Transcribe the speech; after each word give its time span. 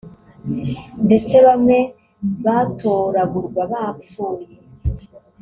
ndetse 1.05 1.35
bamwe 1.45 1.77
batoragurwa 2.45 3.61
bapfuye 3.71 4.47